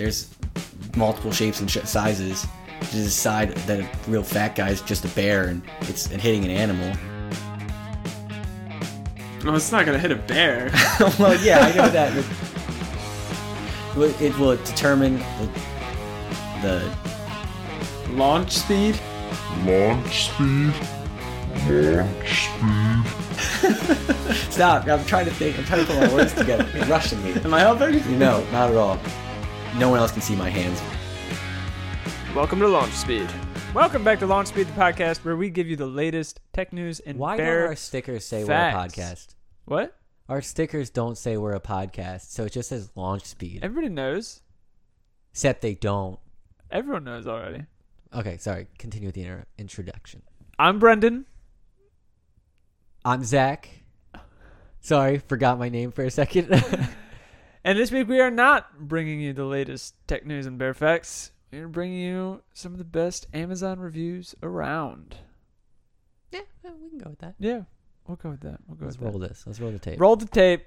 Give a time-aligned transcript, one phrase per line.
[0.00, 0.34] There's
[0.96, 2.46] multiple shapes and sh- sizes.
[2.80, 6.42] To decide that a real fat guy is just a bear and it's and hitting
[6.46, 6.90] an animal.
[9.44, 10.70] No, it's not gonna hit a bear.
[11.18, 12.14] well, yeah, I know that.
[12.14, 12.24] but-
[14.22, 15.50] It will determine the,
[16.62, 16.96] the
[18.12, 18.98] Launch speed.
[19.66, 20.72] Launch speed.
[21.68, 23.04] Launch speed.
[24.50, 24.86] stop.
[24.88, 25.58] I'm trying to think.
[25.58, 26.66] I'm trying to put my words together.
[26.74, 27.34] You're rushing me.
[27.34, 28.18] Am I helping?
[28.18, 28.98] No, not at all.
[29.76, 30.80] No one else can see my hands.
[32.34, 33.28] Welcome to Launch Speed.
[33.74, 37.00] Welcome back to Launch Speed, the podcast where we give you the latest tech news
[37.00, 38.96] and Why don't our stickers say facts.
[38.96, 39.26] we're a podcast?
[39.66, 39.96] What?
[40.28, 43.60] Our stickers don't say we're a podcast, so it just says launch speed.
[43.62, 44.42] Everybody knows.
[45.32, 46.18] Except they don't.
[46.70, 47.64] Everyone knows already.
[48.14, 48.66] Okay, sorry.
[48.78, 50.22] Continue with the inter- introduction.
[50.58, 51.26] I'm Brendan.
[53.04, 53.68] I'm Zach.
[54.80, 56.48] Sorry, forgot my name for a second.
[57.64, 61.32] And this week we are not bringing you the latest tech news and bear facts.
[61.52, 65.16] We're bringing you some of the best Amazon reviews around.
[66.32, 66.40] yeah,
[66.80, 67.34] we can go with that.
[67.38, 67.62] Yeah,
[68.06, 68.60] we'll go with that.
[68.66, 69.44] We'll go Let's with roll this.
[69.46, 70.00] Let's roll the tape.
[70.00, 70.64] Roll the tape.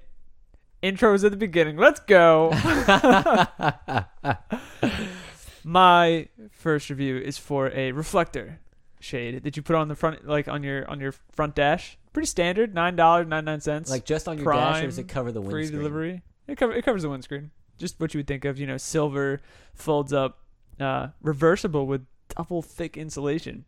[0.82, 1.78] Intros at the beginning.
[1.78, 2.50] Let's go.
[5.64, 8.60] My first review is for a reflector
[9.00, 11.96] shade that you put on the front, like on your on your front dash.
[12.12, 13.90] Pretty standard, nine dollars ninety nine cents.
[13.90, 15.68] like just on your dash, or does it cover the windscreen?
[15.68, 16.22] free delivery.
[16.46, 17.50] It, cover, it covers the windscreen.
[17.78, 19.40] Just what you would think of, you know, silver,
[19.74, 20.38] folds up,
[20.78, 23.64] uh, reversible with double thick insulation.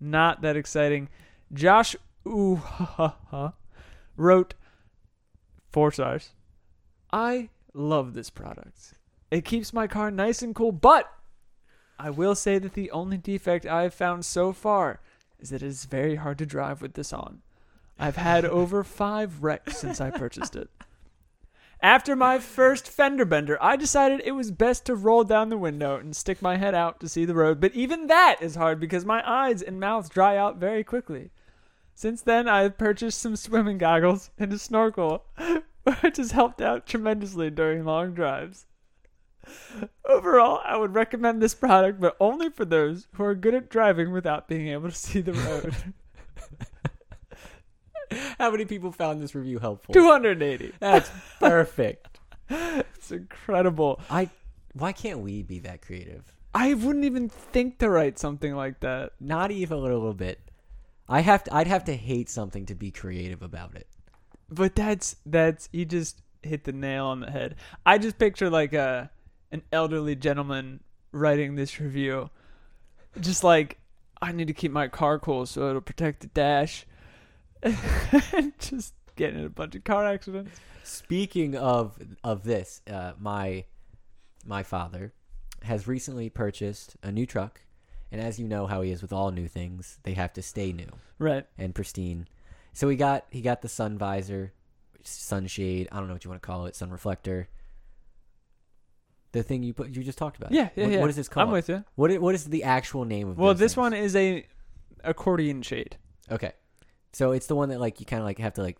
[0.00, 1.08] Not that exciting.
[1.52, 1.96] Josh
[2.26, 2.60] ooh,
[4.16, 4.54] wrote
[5.70, 6.30] four stars.
[7.12, 8.94] I love this product.
[9.30, 11.10] It keeps my car nice and cool, but
[11.98, 15.00] I will say that the only defect I have found so far
[15.38, 17.42] is that it is very hard to drive with this on.
[17.98, 20.70] I've had over five wrecks since I purchased it.
[21.80, 25.96] After my first fender bender, I decided it was best to roll down the window
[25.96, 29.04] and stick my head out to see the road, but even that is hard because
[29.04, 31.30] my eyes and mouth dry out very quickly.
[31.94, 35.24] Since then, I have purchased some swimming goggles and a snorkel,
[36.00, 38.66] which has helped out tremendously during long drives.
[40.04, 44.10] Overall, I would recommend this product, but only for those who are good at driving
[44.10, 45.74] without being able to see the road.
[48.38, 49.92] How many people found this review helpful?
[49.92, 50.72] 280.
[50.80, 51.10] That's
[51.40, 52.18] perfect.
[52.50, 54.00] It's incredible.
[54.10, 54.30] I.
[54.74, 56.32] Why can't we be that creative?
[56.54, 59.12] I wouldn't even think to write something like that.
[59.20, 60.40] Not even a little bit.
[61.08, 61.54] I have to.
[61.54, 63.86] I'd have to hate something to be creative about it.
[64.50, 67.56] But that's that's you just hit the nail on the head.
[67.84, 69.10] I just picture like a
[69.52, 70.80] an elderly gentleman
[71.12, 72.30] writing this review.
[73.20, 73.78] Just like
[74.20, 76.86] I need to keep my car cool so it'll protect the dash.
[77.62, 80.58] And just getting in a bunch of car accidents.
[80.84, 83.64] Speaking of of this, uh, my
[84.44, 85.12] my father
[85.64, 87.60] has recently purchased a new truck,
[88.12, 90.72] and as you know how he is with all new things, they have to stay
[90.72, 91.44] new Right.
[91.58, 92.28] and pristine.
[92.72, 94.52] So he got he got the sun visor,
[95.02, 95.88] sunshade.
[95.92, 97.48] I don't know what you want to call it, sun reflector.
[99.32, 100.52] The thing you put you just talked about.
[100.52, 101.00] Yeah, yeah, What, yeah.
[101.00, 101.48] what is this called?
[101.48, 101.84] I'm with you.
[101.96, 103.36] What What is the actual name of?
[103.36, 103.40] This?
[103.42, 103.76] Well, this things?
[103.76, 104.46] one is a
[105.04, 105.96] accordion shade.
[106.30, 106.52] Okay,
[107.12, 108.78] so it's the one that like you kind of like have to like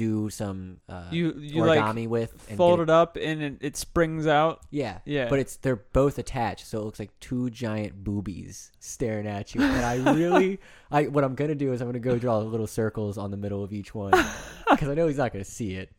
[0.00, 3.56] do some uh, You you like origami with and fold get it up and it,
[3.60, 4.62] it springs out.
[4.70, 5.28] Yeah, Yeah.
[5.28, 9.60] But it's they're both attached, so it looks like two giant boobies staring at you.
[9.60, 10.58] And I really,
[10.90, 13.62] I what I'm gonna do is I'm gonna go draw little circles on the middle
[13.62, 14.12] of each one
[14.70, 15.92] because I know he's not gonna see it.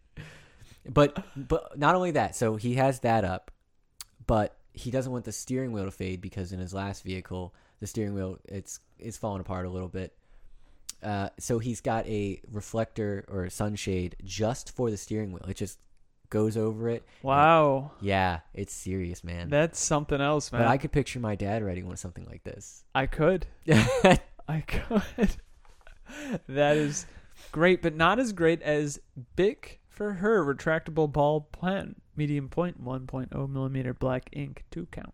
[0.89, 3.51] But but not only that, so he has that up,
[4.25, 7.87] but he doesn't want the steering wheel to fade because in his last vehicle the
[7.87, 10.15] steering wheel it's it's falling apart a little bit.
[11.03, 15.45] Uh, so he's got a reflector or a sunshade just for the steering wheel.
[15.47, 15.79] It just
[16.29, 17.03] goes over it.
[17.21, 17.91] Wow.
[18.01, 19.49] Yeah, it's serious, man.
[19.49, 20.61] That's something else, man.
[20.61, 22.83] but I could picture my dad writing one something like this.
[22.95, 23.45] I could.
[23.65, 23.85] Yeah.
[24.47, 25.35] I could.
[26.47, 27.05] that is
[27.51, 28.99] great, but not as great as
[29.35, 35.13] Bic for her retractable ball pen, medium point, 1.0 millimeter black ink, two count.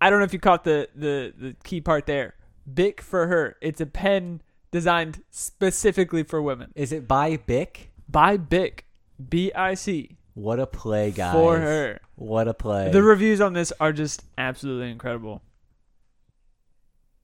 [0.00, 2.34] I don't know if you caught the, the, the key part there.
[2.72, 3.56] Bic for her.
[3.60, 6.72] It's a pen designed specifically for women.
[6.74, 7.90] Is it by Bic?
[8.08, 8.86] By Bic.
[9.28, 10.16] B I C.
[10.34, 11.34] What a play, guys!
[11.34, 12.00] For her.
[12.14, 12.90] What a play.
[12.90, 15.42] The reviews on this are just absolutely incredible.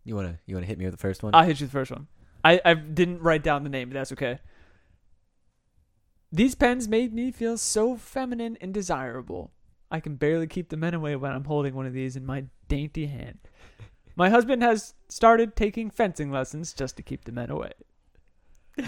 [0.04, 1.34] you wanna you wanna hit me with the first one?
[1.34, 2.06] I'll hit you the first one.
[2.44, 4.38] I, I didn't write down the name, but that's okay.
[6.30, 9.52] These pens made me feel so feminine and desirable.
[9.90, 12.44] I can barely keep the men away when I'm holding one of these in my
[12.68, 13.38] dainty hand.
[14.18, 17.72] My husband has started taking fencing lessons just to keep the men away.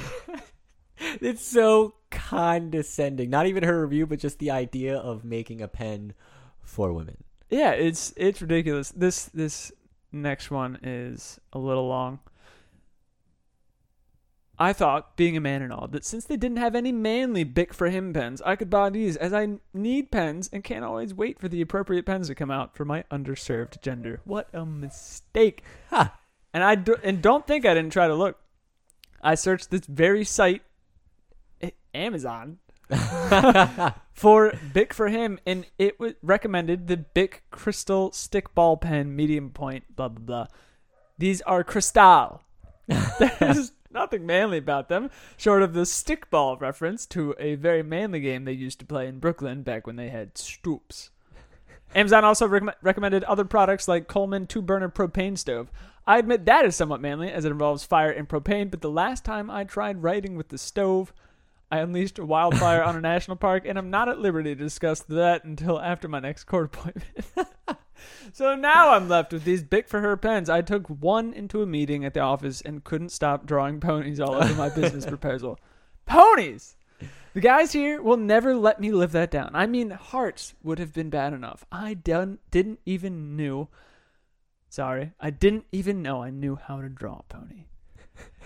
[1.20, 3.30] It's so condescending.
[3.30, 6.12] Not even her review, but just the idea of making a pen
[6.60, 7.24] for women.
[7.48, 8.90] Yeah, it's it's ridiculous.
[8.90, 9.72] This this
[10.12, 12.20] next one is a little long.
[14.62, 17.72] I thought, being a man and all, that since they didn't have any manly Bic
[17.72, 21.40] for him pens, I could buy these as I need pens and can't always wait
[21.40, 24.20] for the appropriate pens to come out for my underserved gender.
[24.24, 25.64] What a mistake!
[25.88, 26.14] Ha!
[26.52, 28.38] And I do, and don't think I didn't try to look.
[29.22, 30.60] I searched this very site,
[31.94, 32.58] Amazon,
[34.12, 39.48] for Bic for him, and it was recommended the Bic Crystal Stick Ball Pen Medium
[39.50, 39.96] Point.
[39.96, 40.46] Blah blah blah.
[41.16, 42.42] These are Cristal.
[43.18, 48.44] There's nothing manly about them, short of the stickball reference to a very manly game
[48.44, 51.10] they used to play in Brooklyn back when they had stoops.
[51.94, 55.70] Amazon also recomm recommended other products like Coleman two burner propane stove.
[56.06, 59.24] I admit that is somewhat manly as it involves fire and propane, but the last
[59.24, 61.12] time I tried writing with the stove,
[61.70, 65.00] I unleashed a wildfire on a national park, and I'm not at liberty to discuss
[65.02, 67.24] that until after my next court appointment.
[68.32, 70.48] so now I'm left with these Bic for her pens.
[70.50, 74.34] I took one into a meeting at the office and couldn't stop drawing ponies all
[74.34, 75.58] over my business proposal.
[76.06, 76.76] Ponies!
[77.32, 79.50] The guys here will never let me live that down.
[79.54, 81.64] I mean, hearts would have been bad enough.
[81.70, 83.68] I done, didn't even knew.
[84.68, 87.66] Sorry, I didn't even know I knew how to draw a pony.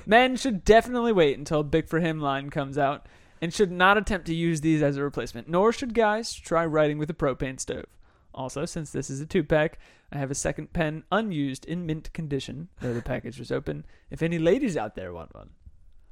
[0.07, 3.07] Men should definitely wait until a Bic for him line comes out
[3.41, 6.99] and should not attempt to use these as a replacement, nor should guys try writing
[6.99, 7.87] with a propane stove.
[8.35, 9.79] Also, since this is a two pack,
[10.13, 13.87] I have a second pen unused in mint condition, though the package was open.
[14.11, 15.51] If any ladies out there want one.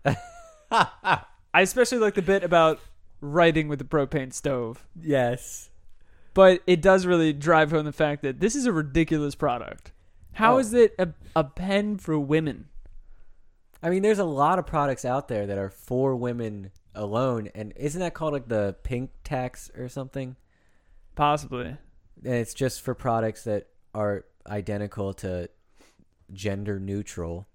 [0.71, 2.81] I especially like the bit about
[3.21, 5.71] writing with a propane stove, yes.
[6.35, 9.93] but it does really drive home the fact that this is a ridiculous product.
[10.33, 10.59] How Oh.
[10.59, 12.69] is it a, a pen for women?
[13.83, 17.73] I mean, there's a lot of products out there that are for women alone, and
[17.77, 20.37] isn't that called like the pink tax or something?
[21.15, 21.77] Possibly.
[22.25, 25.49] And it's just for products that are identical to
[26.33, 27.47] gender neutral,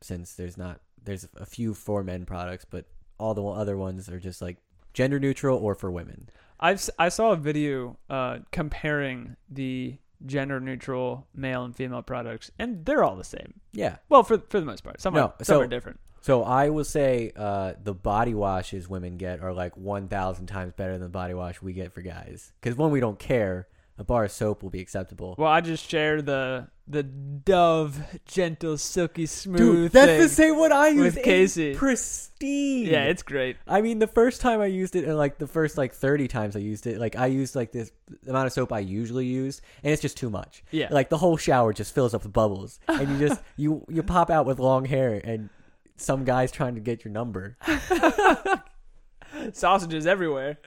[0.00, 2.86] since there's not there's a few for men products, but
[3.18, 4.56] all the other ones are just like
[4.92, 6.28] gender neutral or for women.
[6.60, 12.84] I've I saw a video uh, comparing the gender neutral male and female products, and
[12.86, 13.60] they're all the same.
[13.72, 13.96] Yeah.
[14.08, 16.00] Well, for for the most part, some No, are some so- are different.
[16.20, 20.72] So I will say uh, the body washes women get are like one thousand times
[20.72, 22.50] better than the body wash we get for guys.
[22.62, 23.68] Because one, we don't care.
[23.96, 25.36] A bar of soap will be acceptable.
[25.38, 29.58] Well, I just share the the Dove gentle, silky, smooth.
[29.58, 31.24] Dude, that's the same one I with use.
[31.24, 31.74] Casey.
[31.76, 32.86] Pristine.
[32.86, 33.56] Yeah, it's great.
[33.68, 36.56] I mean, the first time I used it, and like the first like thirty times
[36.56, 37.92] I used it, like I used like this
[38.26, 40.64] amount of soap I usually use, and it's just too much.
[40.72, 40.88] Yeah.
[40.90, 44.28] Like the whole shower just fills up with bubbles, and you just you you pop
[44.28, 45.50] out with long hair, and
[45.96, 47.56] some guy's trying to get your number.
[49.52, 50.58] Sausages everywhere.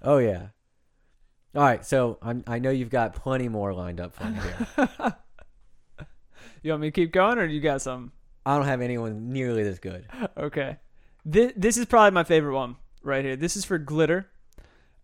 [0.00, 0.48] Oh yeah.
[1.54, 5.16] All right, so I'm, I know you've got plenty more lined up for me here.
[6.62, 8.12] You want me to keep going, or you got some?
[8.46, 10.06] I don't have anyone nearly this good.
[10.36, 10.78] Okay.
[11.24, 13.36] This this is probably my favorite one right here.
[13.36, 14.28] This is for glitter.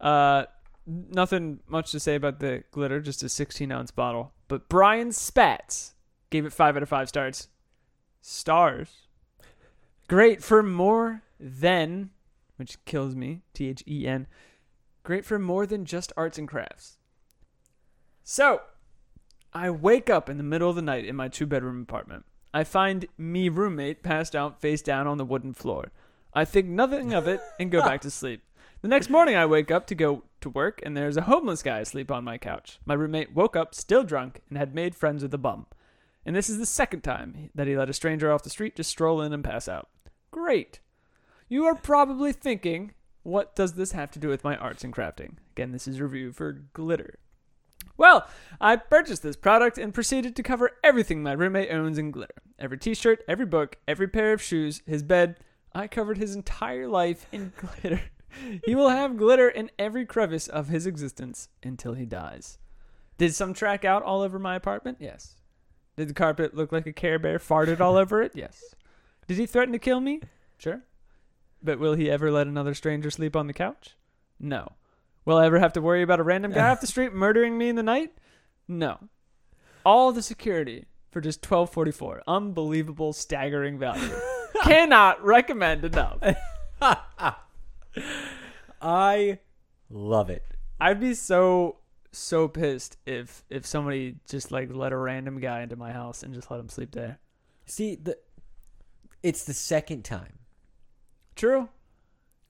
[0.00, 0.46] Uh,
[0.86, 4.32] nothing much to say about the glitter, just a 16 ounce bottle.
[4.48, 5.92] But Brian Spatz
[6.30, 7.48] gave it five out of five stars.
[8.20, 9.06] Stars.
[10.08, 12.10] Great for more than,
[12.56, 13.42] which kills me.
[13.54, 14.26] T H E N.
[15.08, 16.98] Great for more than just arts and crafts.
[18.22, 18.60] So,
[19.54, 22.26] I wake up in the middle of the night in my two bedroom apartment.
[22.52, 25.92] I find me roommate passed out face down on the wooden floor.
[26.34, 28.42] I think nothing of it and go back to sleep.
[28.82, 31.78] The next morning I wake up to go to work and there's a homeless guy
[31.78, 32.78] asleep on my couch.
[32.84, 35.68] My roommate woke up still drunk and had made friends with a bum.
[36.26, 38.90] And this is the second time that he let a stranger off the street just
[38.90, 39.88] stroll in and pass out.
[40.30, 40.80] Great.
[41.48, 42.92] You are probably thinking,
[43.28, 45.34] what does this have to do with my arts and crafting?
[45.52, 47.18] Again, this is a review for glitter.
[47.96, 48.28] Well,
[48.60, 52.42] I purchased this product and proceeded to cover everything my roommate owns in glitter.
[52.58, 55.36] Every t shirt, every book, every pair of shoes, his bed.
[55.74, 58.00] I covered his entire life in glitter.
[58.64, 62.58] he will have glitter in every crevice of his existence until he dies.
[63.18, 64.98] Did some track out all over my apartment?
[65.00, 65.34] Yes.
[65.96, 68.32] Did the carpet look like a Care Bear farted all over it?
[68.34, 68.74] Yes.
[69.26, 70.20] Did he threaten to kill me?
[70.56, 70.82] Sure.
[71.62, 73.96] But will he ever let another stranger sleep on the couch?
[74.38, 74.72] No.
[75.24, 77.68] Will I ever have to worry about a random guy off the street murdering me
[77.68, 78.12] in the night?
[78.66, 78.98] No.
[79.84, 82.22] All the security for just twelve forty four.
[82.26, 84.14] Unbelievable, staggering value.
[84.62, 86.18] Cannot recommend enough.
[88.80, 89.38] I
[89.90, 90.44] love it.
[90.80, 91.78] I'd be so
[92.12, 96.34] so pissed if if somebody just like let a random guy into my house and
[96.34, 97.18] just let him sleep there.
[97.66, 98.18] See, the
[99.22, 100.37] it's the second time.
[101.38, 101.68] True.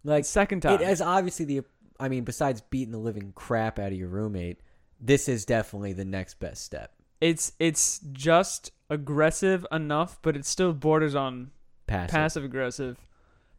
[0.03, 0.81] Like Second time.
[0.81, 1.63] it is obviously the.
[2.01, 4.61] I mean, besides beating the living crap out of your roommate,
[5.01, 6.93] this is definitely the next best step.
[7.21, 11.51] it's it's just aggressive enough, but it still borders on
[11.87, 12.11] Passive.
[12.13, 12.97] passive aggressive.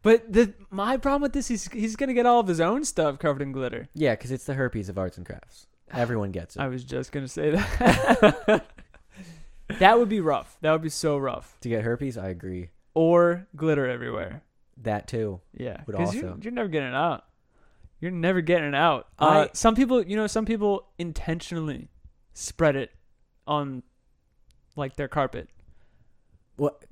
[0.02, 3.18] But the my problem with this is he's gonna get all of his own stuff
[3.18, 3.88] covered in glitter.
[3.94, 5.66] Yeah, because it's the herpes of arts and crafts.
[5.92, 6.60] Everyone gets it.
[6.62, 8.64] I was just gonna say that.
[9.78, 10.56] that would be rough.
[10.62, 11.56] That would be so rough.
[11.60, 12.70] to get herpes, I agree.
[12.94, 14.42] Or glitter everywhere.
[14.82, 15.40] That too.
[15.56, 17.24] Yeah, Would because you're, you're never getting it out.
[18.00, 19.08] You're never getting it out.
[19.18, 21.88] Uh, I- some people, you know, some people intentionally
[22.32, 22.90] spread it
[23.46, 23.82] on
[24.76, 25.48] like their carpet.
[26.56, 26.84] What?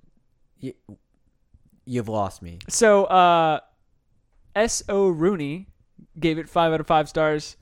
[0.61, 0.75] You,
[1.85, 2.59] you've lost me.
[2.69, 3.61] So, uh,
[4.55, 5.09] S.O.
[5.09, 5.69] Rooney
[6.19, 7.57] gave it five out of five stars.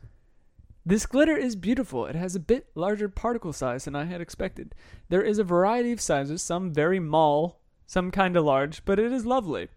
[0.85, 2.06] This glitter is beautiful.
[2.06, 4.75] It has a bit larger particle size than I had expected.
[5.09, 9.12] There is a variety of sizes, some very small, some kind of large, but it
[9.12, 9.68] is lovely.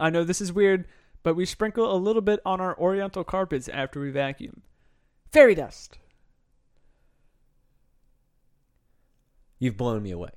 [0.00, 0.86] I know this is weird,
[1.22, 4.62] but we sprinkle a little bit on our oriental carpets after we vacuum.
[5.30, 5.98] Fairy dust.
[9.58, 10.30] You've blown me away.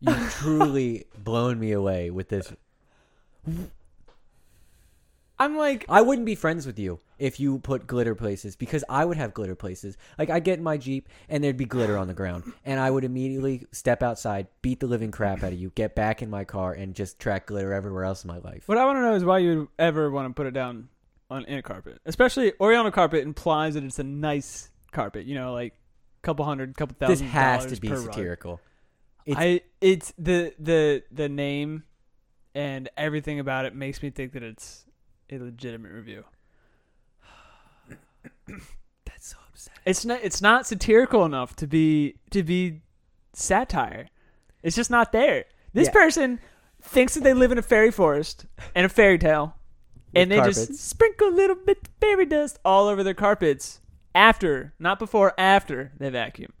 [0.00, 2.52] You've truly blown me away with this.
[5.40, 9.06] I'm like, I wouldn't be friends with you if you put glitter places because I
[9.06, 9.96] would have glitter places.
[10.18, 12.90] Like I get in my Jeep and there'd be glitter on the ground and I
[12.90, 16.44] would immediately step outside, beat the living crap out of you, get back in my
[16.44, 18.64] car and just track glitter everywhere else in my life.
[18.66, 20.90] what I want to know is why you would ever want to put it down
[21.30, 25.26] on in a carpet, especially oriental carpet implies that it's a nice carpet.
[25.26, 27.12] You know, like a couple hundred, couple thousand.
[27.12, 27.28] This thousand.
[27.28, 28.04] has dollars to be per rug.
[28.04, 28.60] satirical.
[29.24, 31.84] It's, I it's the the the name
[32.54, 34.84] and everything about it makes me think that it's
[35.30, 36.24] a legitimate review.
[39.04, 39.80] that's so upsetting.
[39.86, 42.82] It's not it's not satirical enough to be to be
[43.32, 44.08] satire.
[44.62, 45.44] It's just not there.
[45.72, 45.92] This Yeah.
[45.92, 46.40] person
[46.82, 49.54] thinks that they live in a fairy forest and a fairy tale,
[50.14, 50.80] and they just carpets.
[50.80, 53.80] sprinkle a little bit of fairy dust all over their carpets
[54.14, 56.52] after, not before, after they vacuum.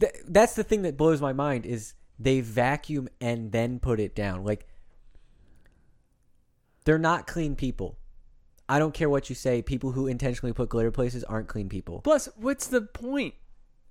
[0.00, 4.14] Th- that's the thing that blows my mind is they vacuum and then put it
[4.14, 4.44] down.
[4.44, 4.66] Like
[6.84, 7.98] they're not clean people.
[8.68, 9.60] I don't care what you say.
[9.62, 12.00] People who intentionally put glitter places aren't clean people.
[12.00, 13.34] Plus, what's the point?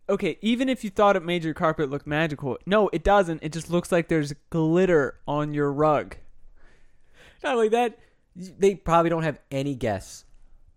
[0.10, 3.42] Okay, even if you thought it made your carpet look magical, no, it doesn't.
[3.44, 6.18] It just looks like there's glitter on your rug.
[7.44, 8.00] Not only that,
[8.36, 10.26] they probably don't have any guests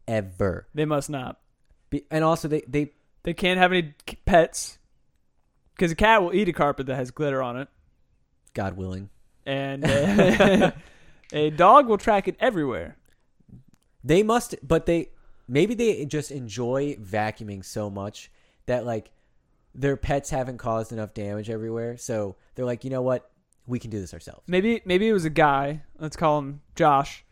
[0.07, 0.69] ever.
[0.75, 1.41] They must not.
[1.91, 2.93] Be- and also, they they
[3.23, 3.95] They can't have any
[4.25, 4.79] pets
[5.75, 7.69] because a cat will eat a carpet that has glitter on it,
[8.55, 9.11] God willing,
[9.45, 10.71] and uh,
[11.33, 12.97] a dog will track it everywhere.
[14.05, 14.55] they must.
[14.63, 15.11] But they
[15.49, 18.31] maybe they just enjoy vacuuming so much
[18.67, 19.11] that like
[19.75, 21.97] their pets haven't caused enough damage everywhere.
[21.97, 23.31] So they're like, you know what,
[23.67, 24.43] we can do this ourselves.
[24.47, 25.83] Maybe maybe it was a guy.
[25.99, 27.25] Let's call him Josh,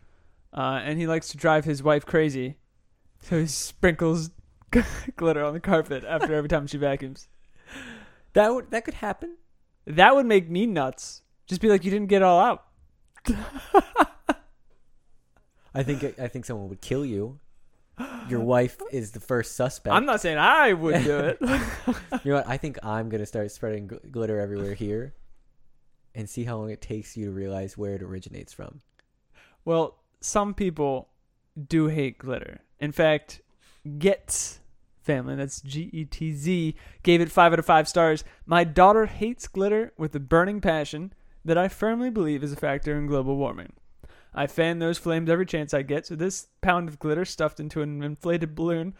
[0.53, 2.57] uh, and he likes to drive his wife crazy,
[3.19, 4.31] so he sprinkles
[5.15, 7.27] glitter on the carpet after every time she vacuums.
[8.33, 9.37] That would that could happen.
[9.85, 11.21] That would make me nuts.
[11.47, 12.65] Just be like, you didn't get it all out.
[15.73, 17.39] I think I think someone would kill you.
[18.29, 19.93] Your wife is the first suspect.
[19.95, 21.37] I'm not saying I would do it.
[22.23, 22.47] You know what?
[22.47, 25.13] I think I'm gonna start spreading gl- glitter everywhere here,
[26.15, 28.81] and see how long it takes you to realize where it originates from.
[29.63, 31.09] well, some people
[31.67, 32.61] do hate glitter.
[32.79, 33.41] In fact,
[33.99, 34.59] Getz
[35.03, 38.23] family, that's G E T Z, gave it 5 out of 5 stars.
[38.45, 41.13] My daughter hates glitter with a burning passion
[41.45, 43.73] that I firmly believe is a factor in global warming.
[44.33, 47.81] I fan those flames every chance I get, so this pound of glitter stuffed into
[47.81, 48.93] an inflated balloon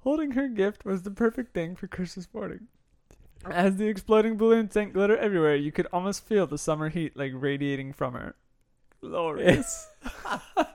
[0.00, 2.66] holding her gift was the perfect thing for Christmas morning.
[3.48, 7.32] As the exploding balloon sent glitter everywhere, you could almost feel the summer heat like
[7.34, 8.34] radiating from her.
[9.00, 9.88] Glorious.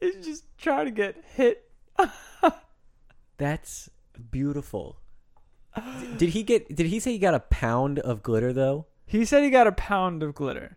[0.00, 1.70] It's just trying to get hit.
[3.38, 3.90] That's
[4.30, 5.00] beautiful.
[6.16, 6.74] Did he get?
[6.74, 8.86] Did he say he got a pound of glitter though?
[9.06, 10.76] He said he got a pound of glitter.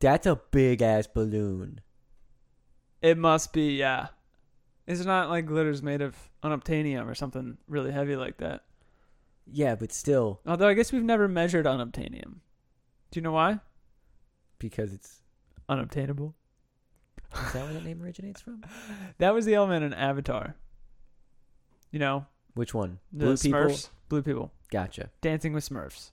[0.00, 1.80] That's a big ass balloon.
[3.00, 4.08] It must be, yeah.
[4.86, 8.62] It's not like glitter's made of unobtainium or something really heavy like that.
[9.46, 12.36] Yeah, but still, Although I guess we've never measured unobtainium.
[13.10, 13.60] Do you know why?
[14.58, 15.20] because it's
[15.68, 16.34] Unobtainable.
[17.34, 18.62] is that where that name originates from?
[19.18, 20.56] That was the element in Avatar.
[21.90, 22.98] You know, Which one?
[23.12, 23.60] the Blue people.
[23.60, 25.10] Smurfs, blue people, Gotcha.
[25.20, 26.10] dancing with Smurfs.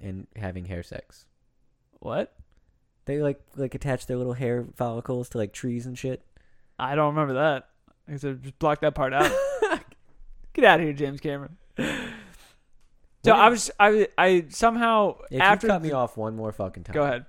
[0.00, 1.24] And having hair sex.
[2.00, 2.34] What?
[3.06, 6.22] They like like attach their little hair follicles to like trees and shit.
[6.78, 7.68] I don't remember that.
[8.12, 9.30] I said just block that part out.
[10.52, 11.56] Get out of here, James Cameron.
[13.24, 16.84] So I was I I somehow If after you cut me off one more fucking
[16.84, 17.24] time, Go ahead.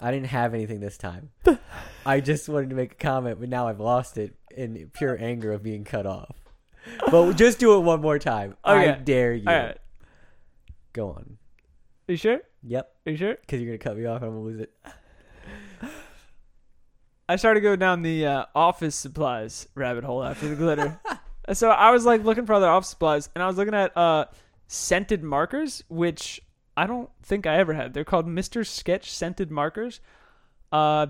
[0.00, 1.30] I didn't have anything this time.
[2.06, 5.52] I just wanted to make a comment, but now I've lost it in pure anger
[5.52, 6.36] of being cut off.
[7.10, 8.56] But just do it one more time.
[8.64, 9.44] I dare you.
[9.46, 9.78] All right.
[10.92, 11.38] Go on.
[12.08, 12.40] Are you sure?
[12.62, 12.90] Yep.
[13.06, 13.34] Are you sure?
[13.34, 14.22] Because you're gonna cut me off.
[14.22, 14.72] and I'm gonna lose it.
[17.28, 21.00] I started going down the uh, office supplies rabbit hole after the glitter.
[21.52, 24.26] so I was like looking for other office supplies, and I was looking at uh,
[24.68, 26.40] scented markers, which
[26.76, 27.94] I don't think I ever had.
[27.94, 30.00] They're called Mister Sketch scented markers.
[30.70, 31.08] Uh,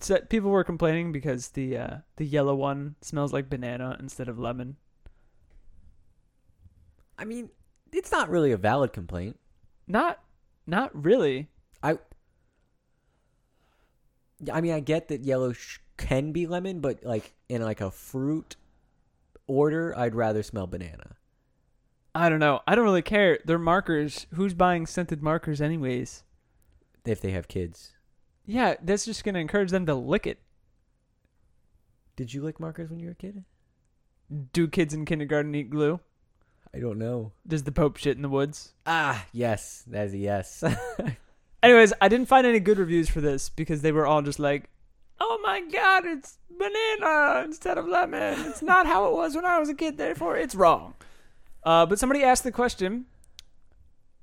[0.00, 4.38] so people were complaining because the uh, the yellow one smells like banana instead of
[4.38, 4.76] lemon.
[7.18, 7.50] I mean,
[7.92, 9.38] it's not really a valid complaint.
[9.86, 10.20] Not,
[10.66, 11.48] not really.
[11.82, 11.98] I.
[14.52, 17.90] I mean, I get that yellow sh- can be lemon, but like in like a
[17.90, 18.54] fruit
[19.48, 21.16] order, I'd rather smell banana.
[22.14, 22.60] I don't know.
[22.66, 23.40] I don't really care.
[23.44, 24.26] They're markers.
[24.34, 26.22] Who's buying scented markers anyways?
[27.04, 27.97] If they have kids.
[28.48, 30.38] Yeah, that's just gonna encourage them to lick it.
[32.16, 33.44] Did you lick markers when you were a kid?
[34.54, 36.00] Do kids in kindergarten eat glue?
[36.74, 37.32] I don't know.
[37.46, 38.72] Does the Pope shit in the woods?
[38.86, 40.64] Ah, yes, that is a yes.
[41.62, 44.70] Anyways, I didn't find any good reviews for this because they were all just like,
[45.20, 48.46] "Oh my god, it's banana instead of lemon.
[48.46, 49.98] It's not how it was when I was a kid.
[49.98, 50.94] Therefore, it's wrong."
[51.64, 53.04] Uh, but somebody asked the question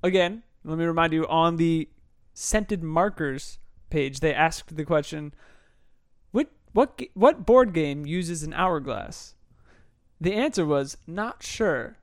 [0.02, 0.42] again.
[0.64, 1.88] Let me remind you on the
[2.34, 3.58] scented markers
[3.90, 5.34] page, they asked the question,
[6.32, 9.34] "What what what board game uses an hourglass?"
[10.20, 11.98] The answer was not sure.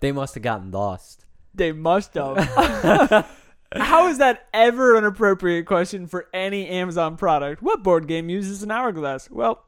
[0.00, 1.24] they must have gotten lost.
[1.54, 3.26] They must have.
[3.76, 7.62] How is that ever an appropriate question for any Amazon product?
[7.62, 9.28] What board game uses an hourglass?
[9.30, 9.64] Well,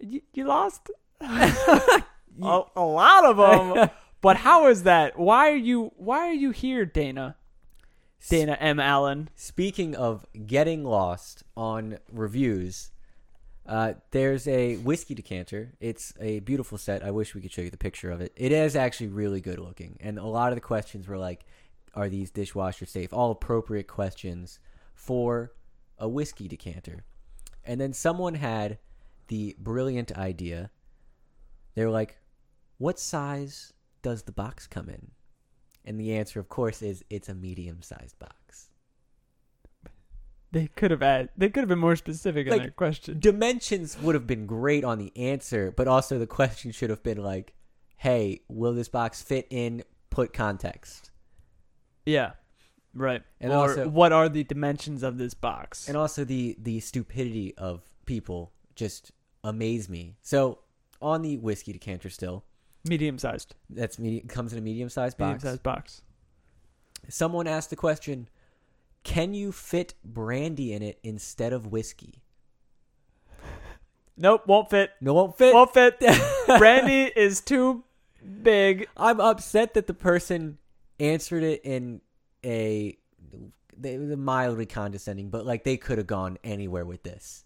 [0.00, 0.90] you, you lost
[1.20, 2.02] a,
[2.42, 3.90] a lot of them.
[4.20, 5.18] but how is that?
[5.18, 7.36] Why are you Why are you here, Dana?
[8.28, 8.78] Dana M.
[8.78, 9.30] Allen.
[9.34, 12.90] Speaking of getting lost on reviews,
[13.66, 15.72] uh, there's a whiskey decanter.
[15.80, 17.04] It's a beautiful set.
[17.04, 18.32] I wish we could show you the picture of it.
[18.36, 21.44] It is actually really good looking, and a lot of the questions were like,
[21.94, 24.58] "Are these dishwasher safe?" All appropriate questions
[24.94, 25.52] for
[25.98, 27.04] a whiskey decanter.
[27.64, 28.78] And then someone had
[29.28, 30.70] the brilliant idea.
[31.74, 32.18] They were like,
[32.78, 35.12] "What size does the box come in?"
[35.90, 38.68] And the answer, of course, is it's a medium-sized box.
[40.52, 41.30] They could have had.
[41.36, 43.18] They could have been more specific in Like, their question.
[43.18, 47.18] dimensions would have been great on the answer, but also the question should have been
[47.20, 47.54] like,
[47.96, 49.82] "Hey, will this box fit in?
[50.10, 51.10] Put context."
[52.06, 52.34] Yeah,
[52.94, 53.24] right.
[53.40, 55.88] And or also- what are the dimensions of this box?
[55.88, 59.10] And also the the stupidity of people just
[59.42, 60.18] amaze me.
[60.22, 60.60] So
[61.02, 62.44] on the whiskey decanter, still
[62.84, 63.54] Medium sized.
[63.68, 65.42] that's me comes in a medium sized Medium box.
[65.42, 66.02] sized box.
[67.08, 68.28] Someone asked the question,
[69.04, 72.22] "Can you fit brandy in it instead of whiskey?"
[74.16, 74.90] Nope, won't fit.
[75.00, 75.54] No, won't fit.
[75.54, 75.98] Won't fit.
[76.58, 77.84] Brandy is too
[78.42, 78.86] big.
[78.94, 80.58] I'm upset that the person
[80.98, 82.02] answered it in
[82.44, 82.98] a
[83.74, 87.44] they was mildly condescending, but like they could have gone anywhere with this.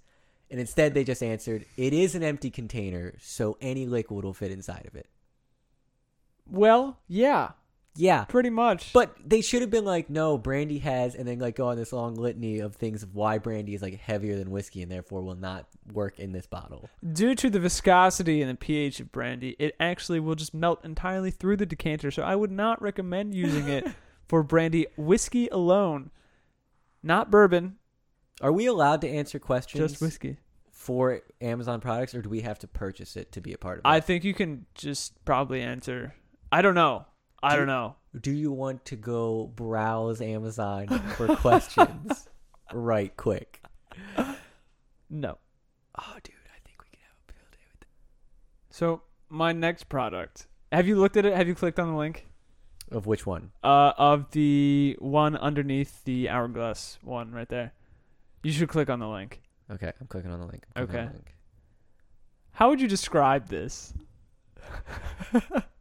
[0.51, 4.51] And instead they just answered, "It is an empty container, so any liquid will fit
[4.51, 5.09] inside of it."
[6.55, 7.51] Well, yeah,
[7.97, 8.25] Yeah.
[8.25, 8.93] pretty much.
[8.93, 11.93] But they should have been like, "No, brandy has," and then like go on this
[11.93, 15.37] long litany of things of why brandy is like heavier than whiskey and therefore will
[15.37, 16.89] not work in this bottle.
[17.13, 21.31] due to the viscosity and the pH of brandy, it actually will just melt entirely
[21.31, 22.11] through the decanter.
[22.11, 23.87] So I would not recommend using it
[24.29, 26.11] for brandy whiskey alone.
[27.03, 27.77] Not bourbon,
[28.41, 30.39] Are we allowed to answer questions just whiskey.
[30.71, 33.81] for Amazon products or do we have to purchase it to be a part of
[33.85, 33.89] it?
[33.89, 36.15] I think you can just probably answer.
[36.55, 37.05] I don't know.
[37.43, 37.97] I Do- don't know.
[38.21, 40.87] Do you want to go browse Amazon
[41.17, 42.29] for questions
[42.73, 43.61] right quick?
[45.11, 45.39] No.
[45.99, 47.87] Oh, dude, I think we can have a field day with that.
[48.71, 50.47] So my next product.
[50.71, 51.35] Have you looked at it?
[51.35, 52.29] Have you clicked on the link?
[52.93, 53.51] Of which one?
[53.65, 57.73] Uh, of the one underneath the hourglass one right there.
[58.45, 59.41] You should click on the link.
[59.73, 60.65] Okay, I'm clicking on the link.
[60.77, 61.13] I'm clicking on Okay.
[61.13, 61.35] the link.
[62.53, 63.93] How would you describe this?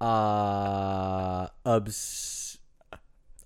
[0.00, 2.58] Uh, obs-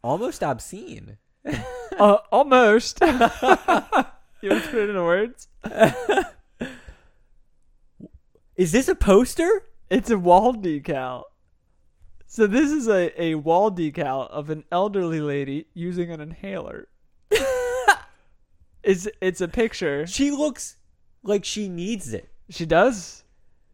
[0.03, 1.19] almost obscene.
[1.99, 3.01] uh, almost.
[3.03, 5.49] you want to put it into words?
[8.57, 9.65] Is this a poster?
[9.91, 11.25] It's a wall decal.
[12.27, 16.89] So this is a, a wall decal of an elderly lady using an inhaler.
[18.83, 20.07] it's it's a picture.
[20.07, 20.77] She looks
[21.23, 22.31] like she needs it.
[22.51, 23.25] She does.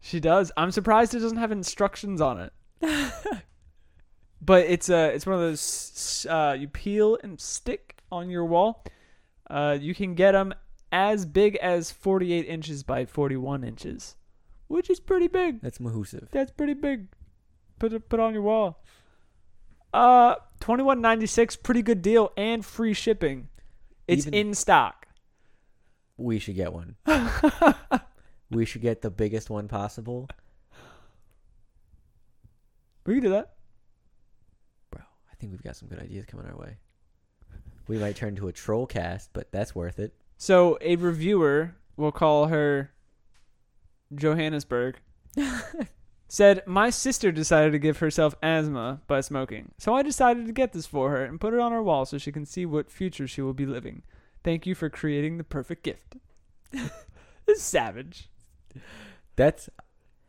[0.01, 0.51] She does.
[0.57, 2.53] I'm surprised it doesn't have instructions on it.
[4.41, 8.85] but it's uh it's one of those uh you peel and stick on your wall.
[9.51, 10.53] Uh, you can get them
[10.93, 14.17] as big as 48 inches by 41 inches,
[14.67, 15.62] which is pretty big.
[15.62, 16.31] That's Mahusiv.
[16.31, 17.09] That's pretty big.
[17.79, 18.83] Put it put on your wall.
[19.95, 23.49] Uh, twenty one ninety six, pretty good deal, and free shipping.
[24.07, 25.07] It's Even- in stock.
[26.17, 26.97] We should get one.
[28.51, 30.29] we should get the biggest one possible.
[33.09, 33.55] We can do that.
[34.90, 35.01] Bro,
[35.33, 36.77] I think we've got some good ideas coming our way.
[37.87, 40.12] We might turn to a troll cast, but that's worth it.
[40.37, 42.90] So a reviewer, we'll call her
[44.14, 44.97] Johannesburg,
[46.29, 50.75] said my sister decided to give herself asthma by smoking, so I decided to get
[50.75, 53.27] this for her and put it on her wall so she can see what future
[53.27, 54.03] she will be living.
[54.44, 56.16] Thank you for creating the perfect gift.
[57.47, 58.29] it's savage.
[59.35, 59.71] That's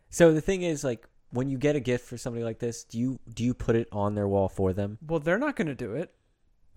[0.09, 2.97] so the thing is like when you get a gift for somebody like this, do
[2.97, 4.97] you do you put it on their wall for them?
[5.05, 6.13] Well, they're not gonna do it.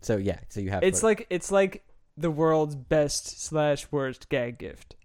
[0.01, 1.85] So yeah, so you have It's like it's like
[2.17, 4.97] the world's best slash worst gag gift.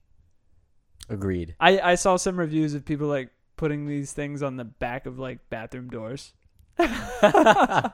[1.10, 1.56] agreed.
[1.60, 5.18] I I saw some reviews of people like putting these things on the back of
[5.20, 6.34] like bathroom doors.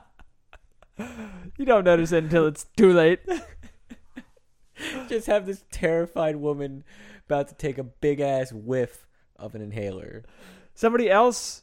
[1.56, 3.20] You don't notice it until it's too late.
[5.08, 6.84] Just have this terrified woman
[7.26, 10.24] about to take a big ass whiff of an inhaler.
[10.74, 11.62] Somebody else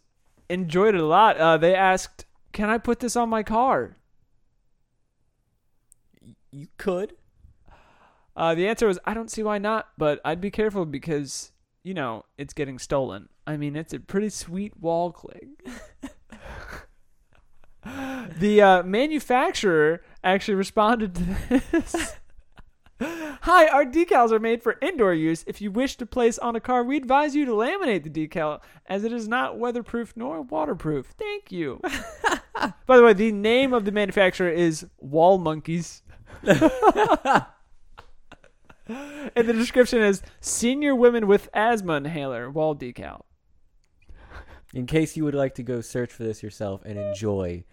[0.49, 1.37] enjoyed it a lot.
[1.37, 3.97] Uh, they asked, "Can I put this on my car?"
[6.51, 7.15] You could.
[8.35, 11.51] Uh, the answer was, "I don't see why not, but I'd be careful because
[11.83, 13.29] you know it's getting stolen.
[13.45, 15.55] I mean, it's a pretty sweet wall cling."
[18.39, 22.15] the uh, manufacturer actually responded to this.
[23.45, 25.43] Hi, our decals are made for indoor use.
[25.47, 28.61] If you wish to place on a car, we advise you to laminate the decal
[28.85, 31.07] as it is not weatherproof nor waterproof.
[31.17, 31.81] Thank you.
[32.85, 36.03] By the way, the name of the manufacturer is Wall Monkeys.
[36.43, 37.47] and
[39.35, 43.21] the description is senior women with asthma inhaler wall decal.
[44.75, 47.63] In case you would like to go search for this yourself and enjoy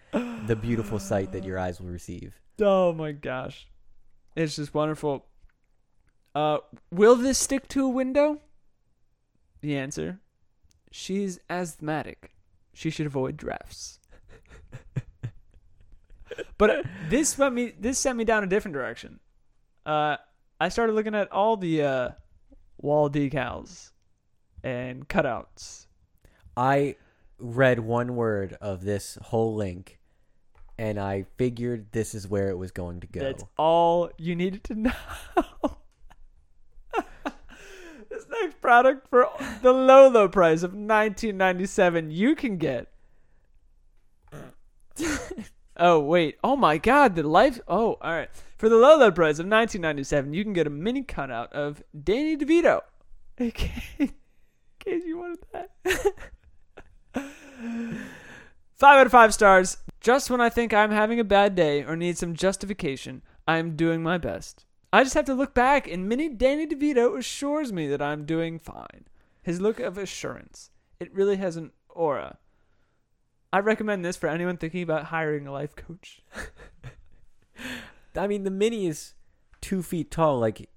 [0.47, 2.33] the beautiful sight that your eyes will receive.
[2.59, 3.67] Oh my gosh.
[4.35, 5.27] It's just wonderful.
[6.39, 8.39] Uh will this stick to a window?
[9.59, 10.21] The answer.
[10.89, 12.31] She's asthmatic.
[12.73, 13.99] She should avoid drafts.
[16.57, 19.19] but uh, this went me this sent me down a different direction.
[19.85, 20.15] Uh
[20.61, 22.09] I started looking at all the uh
[22.77, 23.91] wall decals
[24.63, 25.87] and cutouts.
[26.55, 26.95] I
[27.37, 29.99] read one word of this whole link
[30.77, 33.19] and I figured this is where it was going to go.
[33.19, 34.93] That's all you needed to know.
[38.69, 39.27] Product for
[39.63, 42.85] the low low price of 1997 you can get.
[45.77, 46.37] oh wait.
[46.43, 48.29] Oh my god, the life Oh, all right.
[48.59, 52.37] For the low low price of 1997, you can get a mini cutout of Danny
[52.37, 52.81] DeVito.
[53.41, 54.13] Okay, in
[54.77, 55.71] case you wanted that.
[58.75, 59.77] Five out of five stars.
[59.99, 64.03] Just when I think I'm having a bad day or need some justification, I'm doing
[64.03, 64.65] my best.
[64.91, 68.59] I just have to look back, and mini Danny DeVito assures me that I'm doing
[68.59, 69.05] fine.
[69.43, 70.71] His look of assurance.
[70.99, 72.37] It really has an aura.
[73.53, 76.21] I recommend this for anyone thinking about hiring a life coach.
[78.15, 79.13] I mean, the mini is
[79.61, 80.39] two feet tall.
[80.39, 80.69] Like,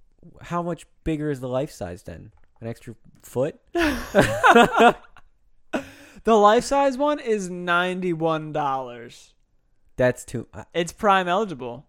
[0.43, 2.33] how much bigger is the life size then?
[2.61, 3.59] An extra foot?
[6.25, 9.33] The life size one is $91.
[9.97, 10.47] That's too.
[10.55, 11.87] Uh, It's prime eligible,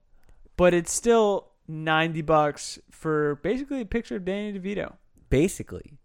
[0.57, 4.93] but it's still 90 bucks for basically a picture of Danny DeVito.
[5.29, 5.97] basically,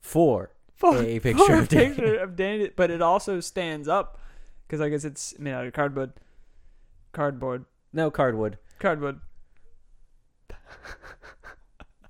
[0.00, 1.86] for For, A picture for of Danny.
[1.88, 4.18] picture of Danny, but it also stands up
[4.66, 6.12] because I guess it's made out of cardboard.
[7.12, 7.64] Cardboard.
[7.92, 8.58] no cardwood.
[8.78, 9.20] Cardboard.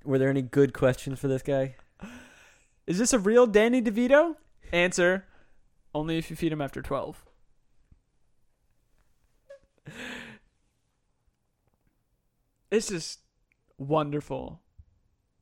[0.03, 1.75] Were there any good questions for this guy?
[2.85, 4.35] Is this a real Danny DeVito?
[4.71, 5.25] Answer:
[5.93, 7.25] Only if you feed him after twelve.
[12.71, 13.19] It's just
[13.77, 14.61] wonderful.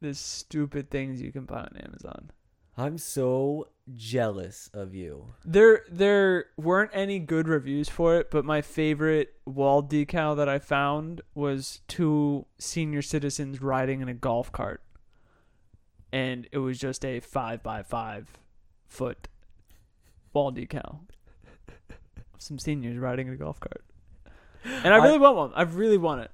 [0.02, 2.32] The stupid things you can buy on Amazon.
[2.78, 5.34] I'm so jealous of you.
[5.46, 10.60] There there weren't any good reviews for it, but my favorite wall decal that I
[10.60, 14.84] found was two senior citizens riding in a golf cart.
[16.12, 18.28] And it was just a five by five
[18.88, 19.30] foot
[20.34, 21.00] wall decal.
[21.68, 23.86] of Some seniors riding in a golf cart.
[24.66, 25.52] And I I- really want one.
[25.56, 26.32] I really want it.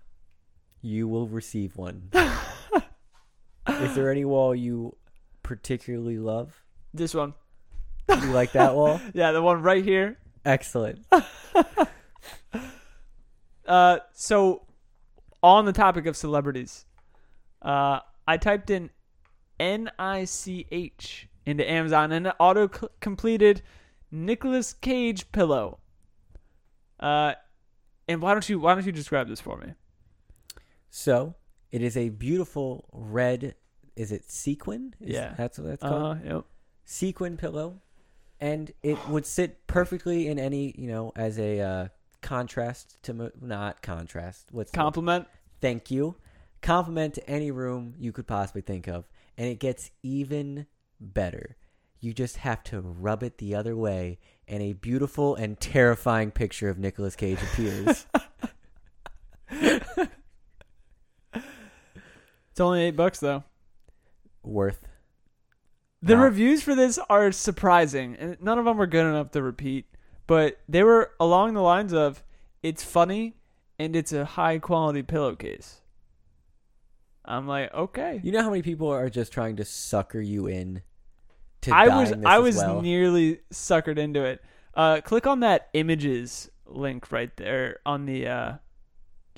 [0.82, 2.10] You will receive one.
[3.70, 4.96] Is there any wall you
[5.44, 6.64] particularly love?
[6.94, 7.34] This one.
[8.10, 9.00] You like that wall?
[9.14, 10.18] Yeah, the one right here.
[10.46, 11.06] Excellent.
[13.72, 14.64] Uh, so
[15.42, 16.86] on the topic of celebrities,
[17.62, 18.90] uh, I typed in
[19.62, 22.68] N I C H into Amazon and it auto
[23.00, 23.62] completed
[24.12, 25.80] Nicolas Cage pillow.
[27.00, 27.34] Uh,
[28.10, 29.74] and why don't you why don't you describe this for me?
[30.92, 31.36] So
[31.72, 33.56] it is a beautiful red.
[33.96, 34.94] Is it sequin?
[35.00, 35.34] Is- Yeah.
[35.38, 36.18] that's what that's called.
[36.18, 36.46] Uh, yep.
[36.86, 37.82] Sequin pillow,
[38.40, 41.88] and it would sit perfectly in any you know as a uh,
[42.22, 44.50] contrast to mo- not contrast.
[44.52, 45.28] What's the- Compliment.
[45.62, 46.16] Thank you.
[46.62, 50.68] Compliment to any room you could possibly think of, and it gets even
[51.00, 51.56] better.
[52.00, 56.68] You just have to rub it the other way, and a beautiful and terrifying picture
[56.70, 58.06] of Nicolas Cage appears.
[62.52, 63.44] It's only eight bucks though.
[64.44, 64.88] Worth.
[66.04, 69.86] The reviews for this are surprising, and none of them were good enough to repeat.
[70.26, 72.24] But they were along the lines of,
[72.64, 73.38] "It's funny,
[73.78, 75.82] and it's a high quality pillowcase."
[77.24, 78.20] I'm like, okay.
[78.24, 80.82] You know how many people are just trying to sucker you in
[81.62, 82.82] to I was I as was well?
[82.82, 84.44] nearly suckered into it.
[84.74, 88.28] Uh, click on that images link right there on the.
[88.28, 88.54] Uh,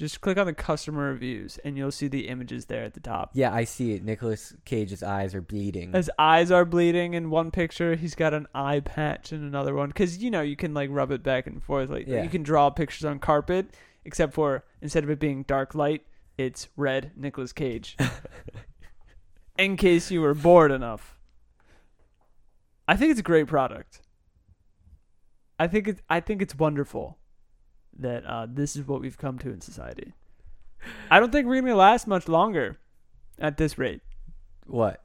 [0.04, 3.32] just click on the customer reviews, and you'll see the images there at the top.
[3.34, 4.04] yeah, I see it.
[4.04, 5.94] Nicolas Cage's eyes are bleeding.
[5.94, 7.96] His eyes are bleeding in one picture.
[7.96, 9.89] He's got an eye patch in another one.
[9.89, 11.89] Because, you know, you can, like, rub it back and forth.
[11.89, 12.24] Like, Yeah.
[12.24, 16.04] you can draw pictures on carpet, except for instead of it being dark light,
[16.38, 17.96] it's red Nicolas Cage.
[19.58, 21.18] in case you were bored enough.
[22.88, 24.02] I think it's a great product.
[25.60, 27.18] I think it's I think it's wonderful
[27.99, 30.13] that uh, this is what we've come to in society.
[31.10, 32.77] I don't think we're gonna last much longer
[33.39, 34.01] at this rate.
[34.67, 35.01] what?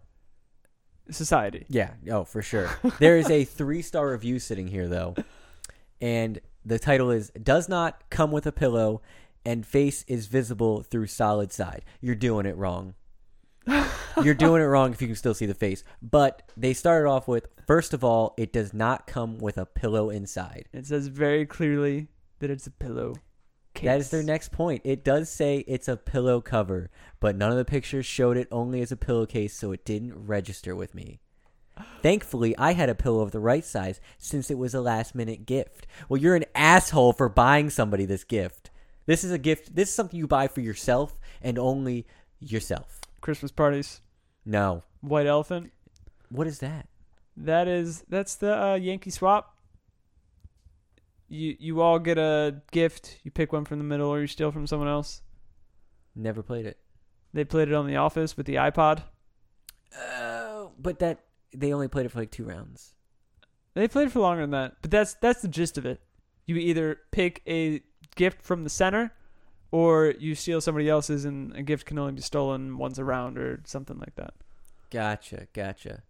[1.11, 1.65] Society.
[1.69, 2.69] Yeah, oh, for sure.
[2.99, 5.15] there is a three star review sitting here, though.
[6.01, 9.01] And the title is Does Not Come with a Pillow
[9.45, 11.85] and Face is Visible Through Solid Side.
[12.01, 12.95] You're doing it wrong.
[14.23, 15.83] You're doing it wrong if you can still see the face.
[16.03, 20.09] But they started off with First of all, it does not come with a pillow
[20.09, 20.71] inside.
[20.73, 23.15] It says very clearly that it's a pillow.
[23.75, 23.85] Case.
[23.85, 24.83] That is their next point.
[24.85, 28.81] It does say it's a pillow cover, but none of the pictures showed it only
[28.81, 31.21] as a pillowcase, so it didn't register with me.
[32.03, 35.47] Thankfully, I had a pillow of the right size since it was a last minute
[35.47, 35.87] gift.
[36.09, 38.71] Well, you're an asshole for buying somebody this gift.
[39.07, 39.75] This is a gift.
[39.75, 42.07] This is something you buy for yourself and only
[42.41, 43.01] yourself.
[43.21, 44.01] Christmas parties.
[44.45, 44.83] No.
[45.01, 45.73] White elephant.
[46.31, 46.89] What is that?
[47.37, 49.57] That is that's the uh, Yankee swap.
[51.29, 53.19] You you all get a gift.
[53.23, 55.21] You pick one from the middle, or you steal from someone else.
[56.15, 56.79] Never played it.
[57.33, 59.03] They played it on The Office with the iPod.
[59.97, 61.21] Oh, but that
[61.55, 62.95] they only played it for like two rounds.
[63.75, 66.01] They played for longer than that, but that's that's the gist of it.
[66.47, 67.83] You either pick a
[68.17, 69.13] gift from the center,
[69.71, 73.39] or you steal somebody else's, and a gift can only be stolen once a round,
[73.39, 74.35] or something like that.
[74.91, 76.03] Gotcha, gotcha.